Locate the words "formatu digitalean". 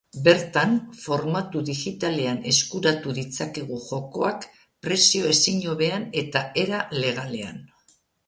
0.99-2.39